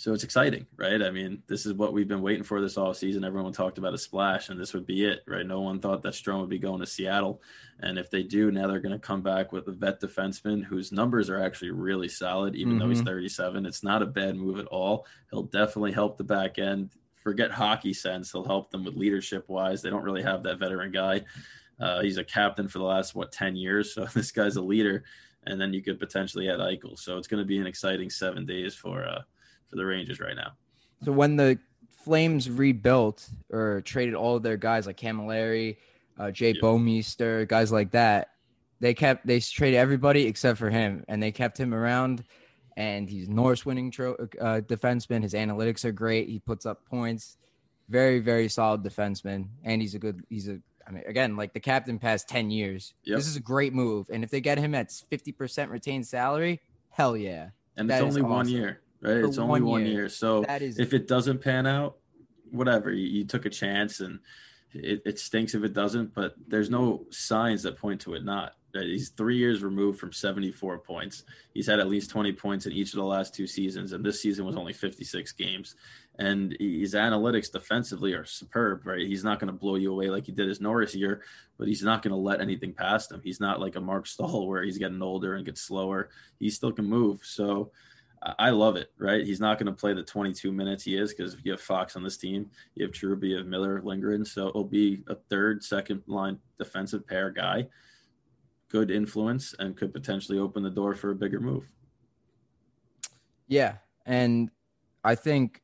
[0.00, 1.02] so it's exciting, right?
[1.02, 3.22] I mean, this is what we've been waiting for this all season.
[3.22, 5.46] Everyone talked about a splash, and this would be it, right?
[5.46, 7.42] No one thought that Strome would be going to Seattle.
[7.80, 10.90] And if they do, now they're going to come back with a vet defenseman whose
[10.90, 13.04] numbers are actually really solid, even though he's Mhm.
[13.04, 13.66] 37.
[13.66, 15.06] It's not a bad move at all.
[15.30, 16.92] He'll definitely help the back end.
[17.22, 18.32] Forget hockey sense.
[18.32, 19.82] He'll help them with leadership wise.
[19.82, 21.24] They don't really have that veteran guy.
[21.78, 23.92] Uh, he's a captain for the last, what, 10 years.
[23.94, 25.04] So this guy's a leader.
[25.44, 26.98] And then you could potentially add Eichel.
[26.98, 29.20] So it's going to be an exciting seven days for, uh,
[29.70, 30.52] for the Rangers right now.
[31.04, 31.58] So when the
[32.04, 35.76] Flames rebuilt or traded all of their guys like Cammalleri,
[36.18, 36.60] uh, Jay Yeah.
[36.62, 38.30] Bouwmeester, guys like that,
[38.80, 42.24] they kept they traded everybody except for him, and they kept him around.
[42.76, 45.22] And he's Norris winning tro- uh, defenseman.
[45.22, 46.28] His analytics are great.
[46.28, 47.36] He puts up points.
[47.90, 50.24] Very very solid defenseman, and he's a good.
[50.30, 50.58] He's a.
[50.86, 52.94] I mean, again, like the captain past ten years.
[53.04, 53.18] Yep.
[53.18, 56.60] This is a great move, and if they get him at fifty percent retained salary,
[56.88, 59.20] hell yeah, And That it's only one year, right?
[59.20, 59.92] For it's only one one year.
[59.92, 60.08] year.
[60.08, 61.96] So that is if it doesn't pan out,
[62.50, 64.20] whatever, you, you took a chance and
[64.72, 68.54] it, it stinks if it doesn't, but there's no signs that point to it not.
[68.72, 71.24] He's three years removed from 74 points.
[71.54, 74.22] He's had at least 20 points in each of the last two seasons, and this
[74.22, 75.74] season was only 56 games.
[76.18, 79.06] And his analytics defensively are superb, right?
[79.06, 81.22] He's not going to blow you away like he did his Norris year,
[81.58, 83.22] but he's not going to let anything past him.
[83.24, 86.10] He's not like a Marc Staal where he's getting older and gets slower.
[86.38, 87.20] He still can move.
[87.24, 87.72] So
[88.22, 89.24] I love it, right?
[89.24, 92.02] He's not going to play the 22 minutes he is because you have Fox on
[92.02, 94.26] this team, you have Trouba, you have Miller, Lindgren.
[94.26, 97.66] So it'll be a third, second line defensive pair guy.
[98.68, 101.64] Good influence and could potentially open the door for a bigger move.
[103.48, 104.50] Yeah, and
[105.02, 105.62] I think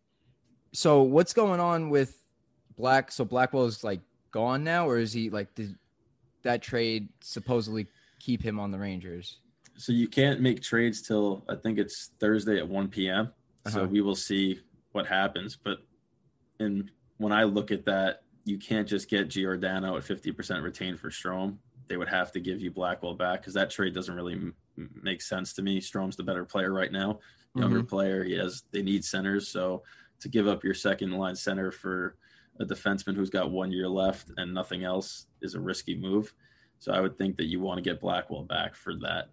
[0.73, 1.03] so.
[1.03, 2.21] What's going on with
[2.77, 3.13] Black?
[3.13, 4.01] So Blackwell is like
[4.33, 5.77] gone now, or is he like did
[6.43, 7.87] that trade supposedly
[8.19, 9.39] keep him on the Rangers?
[9.77, 13.33] So you can't make trades till I think it's Thursday at 1 p.m.
[13.69, 13.89] So Uh-huh.
[13.89, 14.61] we will see
[14.93, 15.57] what happens.
[15.57, 15.79] But
[16.59, 21.11] in when I look at that, you can't just get Giordano at 50% retained for
[21.11, 21.59] Strome.
[21.89, 24.55] They would have to give you Blackwell back because that trade doesn't really m-
[25.03, 25.81] make sense to me.
[25.81, 27.21] Strome's the better player right now,
[27.55, 28.23] younger player.
[28.25, 29.83] He has they need centers, so
[30.21, 32.17] to give up your second line center for
[32.61, 36.33] a defenseman who's got one year left and nothing else is a risky move.
[36.79, 39.29] So I would think that you want to get Blackwell back for that.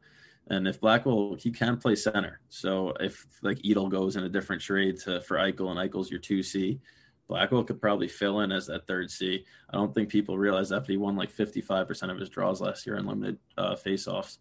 [0.49, 2.41] And if Blackwell, he can play center.
[2.49, 6.19] So if like Edel goes in a different trade to for Eichel and Eichel's your
[6.19, 6.81] two C,
[7.27, 9.45] Blackwell could probably fill in as that third C.
[9.69, 12.85] I don't think people realize that, but he won like 55% of his draws last
[12.85, 14.39] year in limited uh, faceoffs.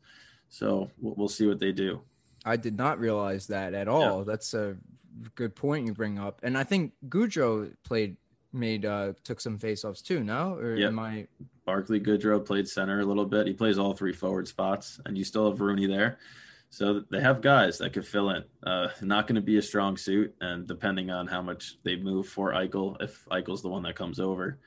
[0.48, 2.02] So we'll, we'll see what they do.
[2.44, 4.24] I did not realize that at all.
[4.24, 4.76] That's a
[5.36, 8.16] good point you bring up, and I think Gujo played
[8.52, 10.22] made uh took some faceoffs too.
[10.22, 10.88] No, or Yep.
[10.88, 11.26] am I?
[11.64, 13.46] Barclay Goodrow played center a little bit.
[13.46, 16.18] He plays all three forward spots, and you still have Rooney there.
[16.70, 18.44] So they have guys that could fill in.
[18.62, 22.26] Uh, not going to be a strong suit, and depending on how much they move
[22.28, 24.58] for Eichel, if Eichel's the one that comes over,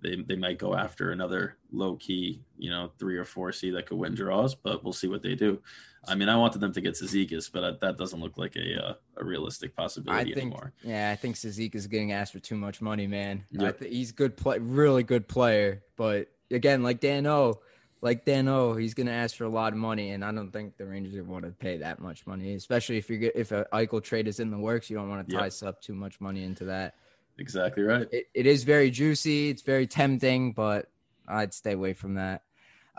[0.00, 3.86] they they might go after another low key, you know, three or four C that
[3.86, 4.54] could win draws.
[4.54, 5.60] But we'll see what they do.
[6.06, 8.94] I mean, I wanted them to get Zizekas, but that doesn't look like a uh,
[9.16, 10.72] a realistic I possibility think anymore.
[10.82, 13.44] yeah, I think Sazika is getting asked for too much money, man.
[13.58, 13.78] I Yep.
[13.78, 17.60] th- he's good play, really good player, but again, like Dan O,
[18.02, 20.76] like Dan O, he's gonna ask for a lot of money, and I don't think
[20.76, 23.66] the Rangers would want to pay that much money, especially if you get if a
[23.72, 24.90] Eichel trade is in the works.
[24.90, 25.52] You don't want to Yep.
[25.52, 26.96] tie up too much money into that.
[27.38, 28.06] Exactly right.
[28.12, 29.48] it, it is very juicy.
[29.50, 30.88] It's very tempting, but
[31.26, 32.42] I'd stay away from that.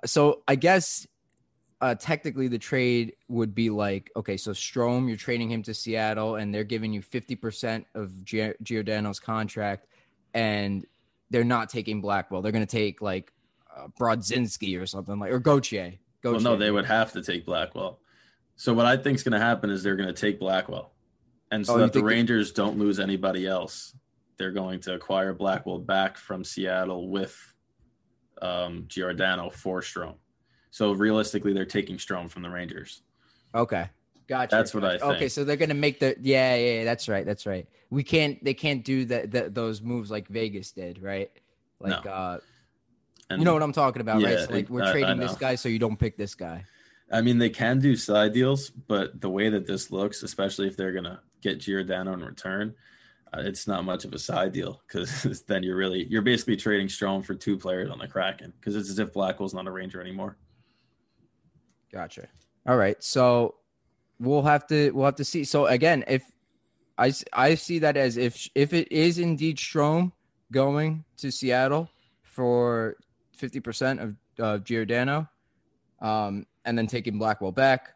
[0.05, 1.07] So I guess
[1.81, 6.35] uh, technically the trade would be like, okay, so Strome, you're trading him to Seattle,
[6.35, 9.87] and they're giving you 50% of Gi- Giordano's contract,
[10.33, 10.85] and
[11.29, 12.41] they're not taking Blackwell.
[12.41, 13.31] They're going to take like
[13.75, 15.93] uh, Brodzinski or something like, or Gauthier.
[16.23, 17.99] Well, no, they would have to take Blackwell.
[18.55, 20.91] So what I think is going to happen is they're going to take Blackwell,
[21.51, 23.93] and so Oh, that the think they- Rangers don't lose anybody else,
[24.37, 27.35] they're going to acquire Blackwell back from Seattle with
[28.41, 30.15] um, Giordano for Strome.
[30.71, 33.01] So realistically, they're taking Strome from the Rangers.
[33.53, 33.89] Okay.
[34.27, 34.55] Gotcha.
[34.55, 35.03] That's what I think.
[35.03, 37.67] Okay, so they're gonna make the yeah, yeah, yeah, that's right, that's right.
[37.91, 41.29] We can't they can't do that that those moves like Vegas did, right?
[41.79, 42.11] Like No.
[42.11, 42.39] uh
[43.29, 44.39] And you know what I'm talking about, right?
[44.39, 46.65] So like we're I- I trading this guy so you don't pick this guy.
[47.11, 50.75] I mean, they can do side deals, but the way that this looks, especially if
[50.75, 52.73] they're going to get Giordano in return,
[53.39, 57.25] it's not much of a side deal because then you're really you're basically trading Strome
[57.25, 60.37] for two players on the Kraken because it's as if Blackwell's not a Ranger anymore.
[61.91, 62.27] Gotcha.
[62.67, 63.01] All right.
[63.03, 63.55] So
[64.19, 65.43] we'll have to we'll have to see.
[65.43, 66.23] So again, if
[66.97, 70.11] I I see that as if if it is indeed Strome
[70.51, 71.89] going to Seattle
[72.21, 72.97] for
[73.39, 75.27] 50% of uh, Giordano
[76.01, 77.95] um and then taking Blackwell back,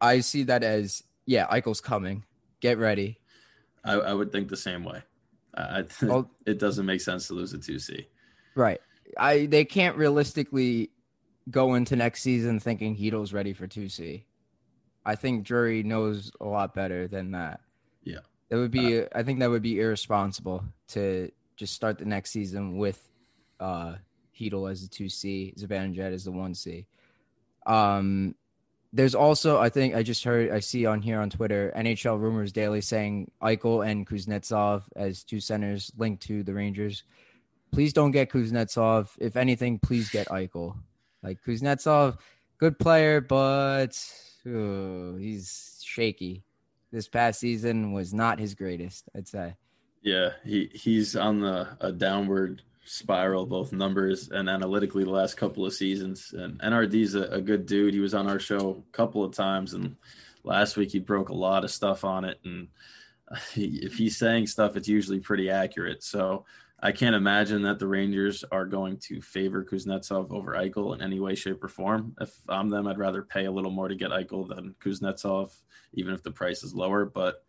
[0.00, 2.24] I see that as yeah, Eichel's coming.
[2.60, 3.18] Get ready.
[3.84, 5.02] I, I would think the same way.
[5.56, 8.08] I, Well- it doesn't make sense to lose a two C.
[8.54, 8.80] Right.
[9.18, 10.90] I they can't realistically
[11.50, 14.24] go into next season thinking Chytil's ready for 2C.
[15.04, 17.60] I think Drury knows a lot better than that.
[18.02, 18.20] Yeah.
[18.48, 22.78] That would be I think that would be irresponsible to just start the next season
[22.78, 23.10] with
[23.60, 23.96] uh
[24.38, 26.86] Chytil as the 2C, Zibanejad as the 1C.
[27.66, 28.34] Um
[28.94, 32.52] there's also I think I just heard I see on here on Twitter NHL rumors
[32.52, 37.02] daily saying Eichel and Kuznetsov as two centers linked to the Rangers
[37.74, 39.08] please don't get Kuznetsov.
[39.18, 40.76] If anything, please get Eichel.
[41.22, 42.18] Like Kuznetsov,
[42.58, 43.98] good player, but
[44.46, 46.44] uh, he's shaky.
[46.92, 49.56] This past season was not his greatest, I'd say.
[50.02, 55.64] Yeah, he he's on the a downward spiral, both numbers and analytically the last couple
[55.66, 56.34] of seasons.
[56.36, 57.94] And NRD's a, a good dude.
[57.94, 59.96] He was on our show a couple of times, and
[60.42, 62.38] last week he broke a lot of stuff on it.
[62.44, 62.68] And
[63.30, 66.02] uh, he, if he's saying stuff, it's usually pretty accurate.
[66.02, 66.44] So
[66.80, 71.18] I can't imagine that the Rangers are going to favor Kuznetsov over Eichel in any
[71.18, 72.14] way, shape, or form.
[72.20, 75.52] If I'm them, I'd rather pay a little more to get Eichel than Kuznetsov,
[75.94, 77.06] even if the price is lower.
[77.06, 77.42] But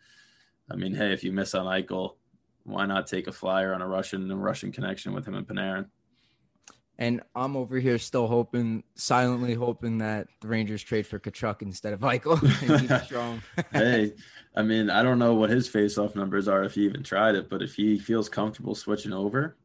[0.71, 2.15] I mean, hey, if you miss on Eichel,
[2.65, 5.86] why not take a flyer on a Russian a Russian connection with him and Panarin?
[6.97, 11.91] And I'm over here still hoping, silently hoping that the Rangers trade for Tkachuk instead
[11.91, 13.41] of Eichel and keep it strong.
[13.73, 14.13] hey,
[14.56, 17.49] I mean, I don't know what his face-off numbers are if he even tried it,
[17.49, 19.58] but if he feels comfortable switching over,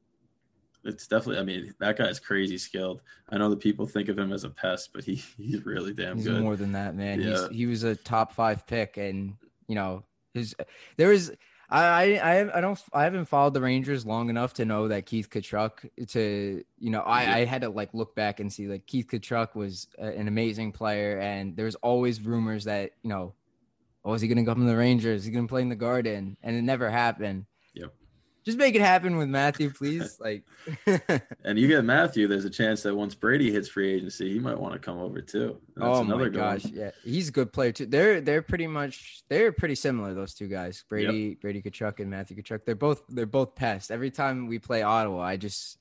[0.83, 1.39] it's definitely.
[1.39, 3.01] I mean, that guy's crazy skilled.
[3.29, 6.17] I know that people think of him as a pest, but he he's really damn
[6.17, 6.43] He's good.
[6.43, 7.21] more than that, man.
[7.21, 7.47] Yeah.
[7.49, 9.35] He's he was a top five pick, and
[9.69, 10.55] you know his
[10.97, 11.33] there is.
[11.71, 15.31] I, I I don't I haven't followed the Rangers long enough to know that Keith
[15.31, 19.07] Tkachuk to you know I, I had to like look back and see like Keith
[19.09, 23.35] Tkachuk was a- an amazing player and there's always rumors that you know
[24.05, 25.21] oh is he gonna come to the Rangers?
[25.21, 26.37] Is he gonna play in the Garden?
[26.43, 27.47] And it never happened.
[28.51, 28.59] Yep.
[28.59, 30.19] Just make it happen with Matthew, please.
[30.21, 30.45] Like,
[31.45, 34.59] And you get Matthew, there's a chance that once Brady hits free agency, he might
[34.59, 35.59] want to come over too.
[35.77, 36.73] And oh my gosh, goal.
[36.75, 37.87] yeah, he's a good player too.
[37.87, 40.15] They're they're pretty much they're pretty similar.
[40.15, 42.65] Those two guys, Brady Brady Tkachuk and Matthew Tkachuk.
[42.65, 43.91] They're both they're both pests.
[43.91, 45.79] Every time we play Ottawa, I just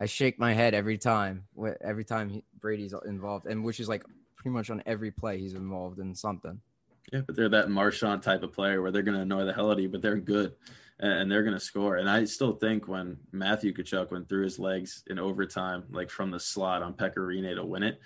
[0.00, 1.44] I shake my head every time.
[1.80, 4.04] Every time he, Brady's involved, and which is like
[4.36, 6.60] pretty much on every play he's involved in something.
[7.12, 9.70] Yeah, but they're that Marchand type of player where they're going to annoy the hell
[9.70, 10.54] out of you, but they're good
[11.02, 11.96] and, they're going to score.
[11.96, 16.30] And I still think when Matthew Tkachuk went through his legs in overtime, like from
[16.30, 18.00] the slot on Pecorine to win it,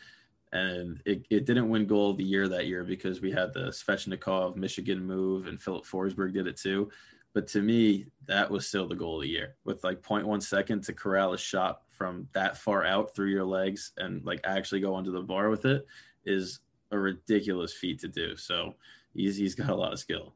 [0.52, 3.68] and it, it didn't win goal of the year that year because we had the
[3.68, 6.90] Svechnikov Michigan move and Filip Forsberg did it too.
[7.34, 10.84] But to me, that was still the goal of the year with like 0.1 second
[10.84, 14.96] to corral a shot from that far out through your legs and like actually go
[14.96, 15.86] under the bar with it
[16.24, 16.60] is
[16.92, 18.36] a ridiculous feat to do.
[18.36, 18.74] So
[19.12, 20.32] he's he's got a lot of skill.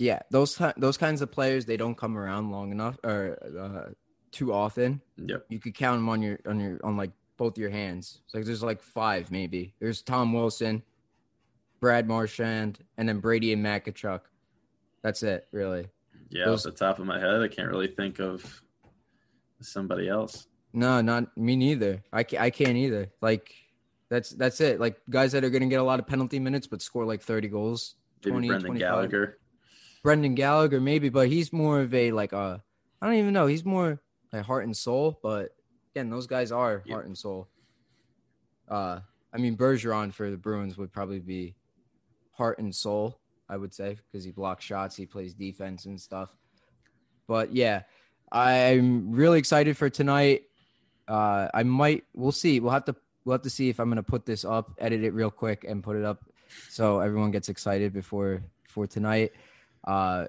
[0.00, 3.92] Yeah, those those kinds of players they don't come around long enough or uh,
[4.32, 5.02] too often.
[5.18, 5.44] Yep.
[5.50, 8.22] you could count them on your on your on like both your hands.
[8.24, 9.74] It's like there's like five maybe.
[9.78, 10.82] There's Tom Wilson,
[11.80, 14.22] Brad Marchand, and then Brady and Makachuk.
[15.02, 15.88] That's it, really.
[16.30, 18.62] Yeah, Those- off the top of my head, I can't really think of
[19.60, 20.46] somebody else.
[20.72, 22.02] No, not me neither.
[22.10, 23.10] I can't, I can't either.
[23.20, 23.52] Like
[24.08, 24.80] that's that's it.
[24.80, 27.48] Like guys that are gonna get a lot of penalty minutes but score like 30
[27.48, 27.96] goals.
[28.24, 28.88] Maybe 20, Brendan 25.
[28.88, 29.36] Gallagher.
[30.02, 32.58] Brendan Gallagher maybe, but he's more of a like uh
[33.02, 33.46] I don't even know.
[33.46, 34.00] He's more
[34.32, 35.50] like heart and soul, but
[35.94, 36.94] again, those guys are Yeah.
[36.94, 37.48] heart and soul.
[38.68, 39.00] Uh
[39.32, 41.54] I mean Bergeron for the Bruins would probably be
[42.32, 46.30] heart and soul, I would say, because he blocks shots, he plays defense and stuff.
[47.26, 47.82] But yeah,
[48.32, 50.42] I'm really excited for tonight.
[51.08, 52.60] Uh I might we'll see.
[52.60, 55.12] We'll have to we'll have to see if I'm gonna put this up, edit it
[55.12, 56.24] real quick and put it up
[56.68, 59.32] so everyone gets excited before for tonight.
[59.84, 60.26] Uh,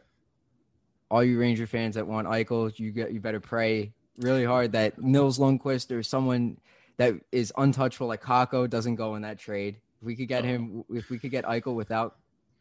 [1.09, 5.01] all you Ranger fans that want Eichel, you get you better pray really hard that
[5.01, 6.57] Nils Lundqvist or someone
[6.97, 9.77] that is untouchable like Kakko doesn't go in that trade.
[10.01, 12.15] If we could get him, if we could get Eichel without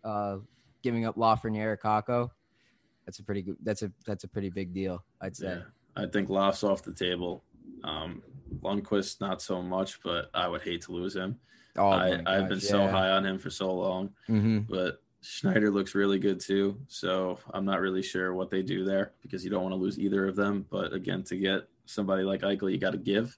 [0.05, 0.39] uh,
[0.83, 2.31] giving up Lafreniere or Kakko,
[3.07, 3.57] that's a pretty good.
[3.63, 5.05] That's a that's a pretty big deal.
[5.21, 5.47] I'd say.
[5.47, 5.63] Yeah,
[5.97, 7.45] I think Loft's off the table.
[7.85, 8.23] Um,
[8.63, 11.39] Lundqvist not so much, but I would hate to lose him.
[11.77, 15.71] Oh, I I've been gosh, so high on him for so long, hmm but Schneider
[15.71, 16.79] looks really good too.
[16.89, 19.99] So I'm not really sure what they do there because you don't want to lose
[19.99, 20.65] either of them.
[20.71, 23.37] But again, to get somebody like Eichel, you got to give.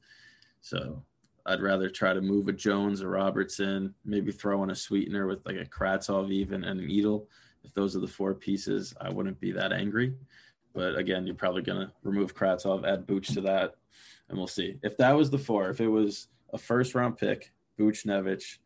[0.60, 1.02] So
[1.44, 5.44] I'd rather try to move a Jones or Robertson, maybe throw in a sweetener with
[5.44, 7.26] like a Kravtsov even and an Edel.
[7.64, 10.14] If those are the four pieces, I wouldn't be that angry.
[10.72, 13.74] But again, you're probably going to remove Kravtsov, add Booch to that,
[14.28, 14.78] and we'll see.
[14.82, 18.58] If that was the four, if it was a first round pick, Buchnevich,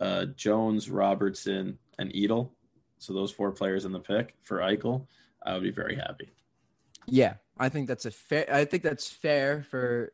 [0.00, 2.52] uh, Jones, Robertson, and Edel,
[2.98, 5.06] so those four players in the pick for Eichel,
[5.44, 6.30] I would be very happy.
[7.06, 8.46] Yeah, I think that's a fair.
[8.52, 10.12] I think that's fair for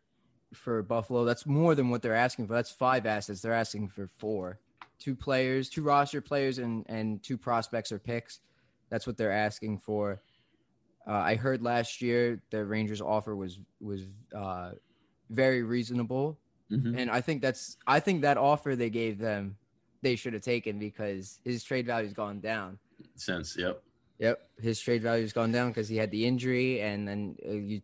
[0.52, 1.24] for Buffalo.
[1.24, 2.54] That's more than what they're asking for.
[2.54, 3.40] That's five assets.
[3.40, 4.60] They're asking for four,
[4.98, 8.40] two players, two roster players, and and two prospects or picks.
[8.90, 10.20] That's what they're asking for.
[11.06, 14.02] Uh, I heard last year the Rangers' offer was was
[14.34, 14.72] uh,
[15.30, 16.38] very reasonable,
[16.70, 16.96] Mhm.
[16.98, 19.56] and I think that's I think that offer they gave them
[20.04, 22.78] they should have taken because his trade value's gone down.
[23.16, 23.82] Since, yep.
[24.20, 27.82] Yep, his trade value's gone down because he had the injury, and then uh, you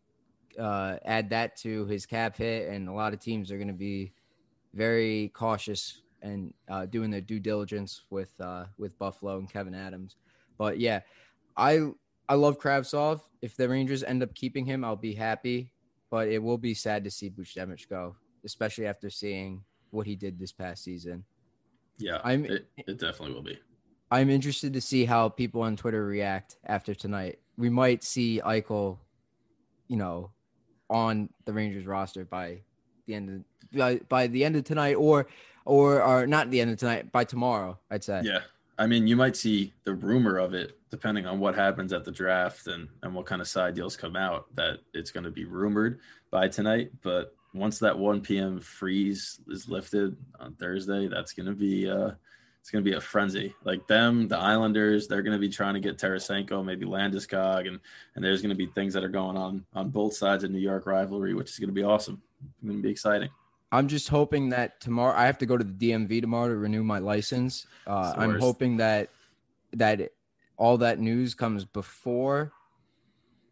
[0.58, 3.74] uh, add that to his cap hit, and a lot of teams are going to
[3.74, 4.12] be
[4.74, 10.16] very cautious and uh, doing their due diligence with uh, with Buffalo and Kevyn Adams.
[10.56, 11.00] But yeah,
[11.56, 11.90] I
[12.28, 13.22] I love Kravtsov.
[13.42, 15.72] If the Rangers end up keeping him, I'll be happy.
[16.10, 20.38] But it will be sad to see Buchnevich go, especially after seeing what he did
[20.38, 21.24] this past season.
[22.00, 23.58] Yeah, I'm- it, it definitely will be.
[24.12, 27.38] I'm interested to see how people on Twitter react after tonight.
[27.56, 28.98] We might see Eichel,
[29.86, 30.32] you know,
[30.88, 32.62] on the Rangers roster by
[33.06, 33.44] the end of
[33.78, 35.28] by, by the end of tonight, or
[35.64, 37.78] or or not the end of tonight by tomorrow.
[37.90, 38.22] I'd say.
[38.24, 38.40] Yeah.
[38.78, 42.10] I mean, you might see the rumor of it depending on what happens at the
[42.10, 45.44] draft and, and what kind of side deals come out that it's going to be
[45.44, 46.00] rumored
[46.32, 46.90] by tonight.
[47.02, 48.60] But once that 1 p.m.
[48.60, 52.12] freeze is lifted on Thursday, that's going to be uh,
[52.60, 53.54] it's going to be a frenzy.
[53.64, 57.80] Like them, the Islanders, they're going to be trying to get Tarasenko, maybe Landeskog, and
[58.14, 60.58] and there's going to be things that are going on on both sides of New
[60.58, 62.22] York rivalry, which is going to be awesome.
[62.42, 63.30] It's going to be exciting.
[63.72, 66.82] I'm just hoping that tomorrow I have to go to the DMV tomorrow to renew
[66.82, 67.66] my license.
[67.86, 69.10] Uh, I'm hoping that
[69.74, 70.12] that
[70.56, 72.52] all that news comes before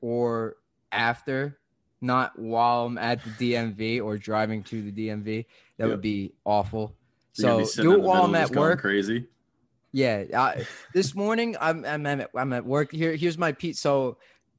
[0.01, 0.57] or
[0.93, 1.59] after,
[2.01, 5.47] not while I'm at the DMV or driving to the DMV.
[5.79, 5.91] That Yep.
[5.91, 6.97] would be awful.
[7.33, 8.81] So sitting do it while I'm at work.
[8.81, 9.27] Crazy.
[9.93, 12.93] Yeah, I, this morning I'm I'm at, I'm at work.
[12.93, 13.81] Here here's my pizza.
[13.81, 14.19] So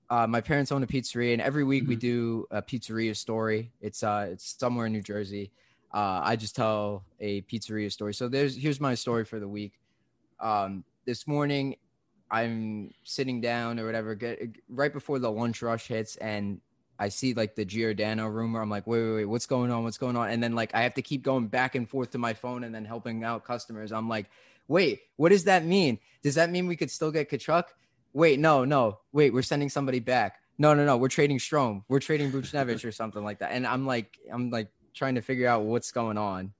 [0.09, 1.99] uh, my parents own a pizzeria, and every week we Mm-hmm.
[1.99, 3.71] do a pizzeria story.
[3.79, 5.51] It's uh it's somewhere in New Jersey.
[5.93, 8.13] Uh, I just tell a pizzeria story.
[8.13, 9.73] So there's here's my story for the week.
[10.39, 11.75] Um, this morning
[12.31, 16.61] I'm sitting down or whatever, get right before the lunch rush hits, and
[16.99, 18.61] I see like the Giordano rumor.
[18.61, 19.83] I'm like, wait, wait, wait, what's going on?
[19.85, 20.29] What's going on?
[20.29, 22.75] And then like I have to keep going back and forth to my phone and
[22.75, 23.93] then helping out customers.
[23.93, 24.29] I'm like,
[24.67, 25.97] wait, what does that mean?
[26.21, 27.63] Does that mean we could still get Tkachuk?
[28.11, 30.41] Wait, no, no, wait, we're sending somebody back.
[30.57, 31.83] No, no, no, we're trading Strome.
[31.87, 33.51] We're trading Buchnevich or something like that.
[33.51, 36.51] And I'm like, I'm like trying to figure out what's going on.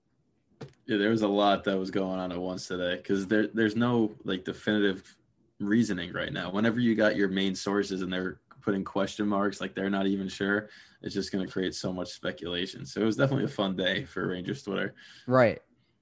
[0.85, 3.75] Yeah, there was a lot that was going on at once today because there there's
[3.75, 5.15] no like definitive
[5.59, 6.49] reasoning right now.
[6.49, 10.27] Whenever you got your main sources and they're putting question marks, like they're not even
[10.27, 10.69] sure,
[11.01, 12.85] it's just going to create so much speculation.
[12.85, 14.93] So it was definitely a fun day for Rangers Twitter.
[15.27, 15.61] Right.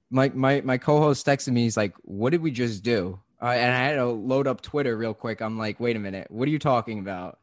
[0.10, 1.64] My my my co-host texted me.
[1.64, 4.96] He's like, "What did we just do?" Uh, and I had to load up Twitter
[4.98, 5.42] real quick.
[5.42, 6.32] I'm like, "Wait a minute.
[6.32, 7.40] What are you talking about?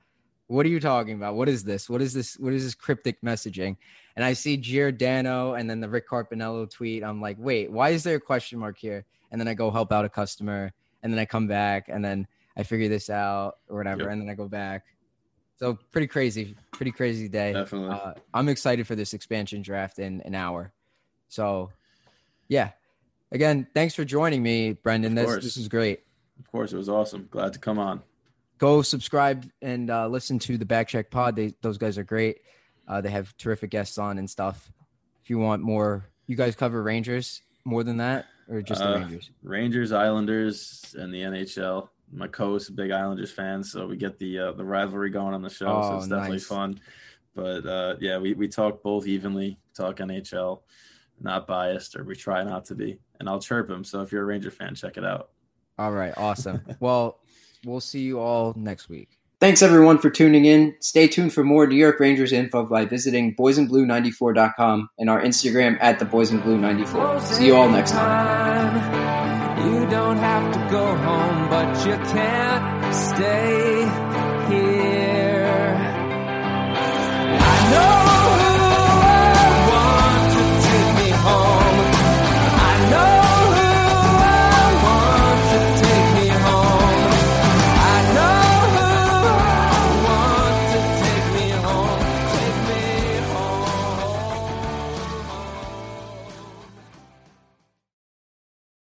[0.46, 1.34] What are you talking about?
[1.34, 1.90] What is this?
[1.90, 2.38] What is this?
[2.38, 3.76] What is this cryptic messaging?"
[4.16, 7.04] And I see Giordano and then the Rick Carpiniello tweet.
[7.04, 9.92] I'm like, "Wait, why is there a question mark here?" And then I go help
[9.92, 13.76] out a customer, and then I come back, and then I figure this out or
[13.76, 14.10] whatever, Yep.
[14.12, 14.84] and then I go back.
[15.56, 17.52] So pretty crazy, pretty crazy day.
[17.52, 17.90] Definitely.
[17.90, 20.72] Uh, I'm excited for this expansion draft in an hour.
[21.28, 21.70] So,
[22.48, 22.70] yeah.
[23.32, 25.14] Again, thanks for joining me, Brendan.
[25.14, 26.00] This this is great.
[26.38, 27.28] Of course, it was awesome.
[27.30, 28.02] Glad to come on.
[28.58, 31.34] Go subscribe and uh, listen to the Backcheck Pod.
[31.36, 32.38] They, those guys are great.
[32.86, 34.70] Uh, they have terrific guests on and stuff.
[35.22, 38.98] If you want more, you guys cover Rangers more than that, or just the Uh,
[39.00, 39.30] Rangers?
[39.42, 41.88] Rangers, Islanders, and the NHL.
[42.14, 45.42] My co-host, a big Islanders fan, so we get the uh, the rivalry going on
[45.42, 45.66] the show.
[45.66, 46.46] so Oh, it's definitely nice.
[46.46, 46.80] fun.
[47.34, 49.58] But uh, yeah, we, we talk both evenly.
[49.76, 50.60] Talk NHL,
[51.20, 52.98] not biased, or we try not to be.
[53.18, 53.82] And I'll chirp him.
[53.82, 55.30] So if you're a Ranger fan, check it out.
[55.78, 56.62] All right, awesome.
[56.80, 57.18] well,
[57.64, 59.18] we'll see you all next week.
[59.40, 60.74] Thanks everyone for tuning in.
[60.80, 65.98] Stay tuned for more New York Rangers info by visiting boysandblue94.com and our Instagram at
[65.98, 67.20] the boysandblue94.
[67.22, 69.70] See you all next time.
[69.70, 71.43] You don't have to go home, but
[71.86, 74.13] you can't stay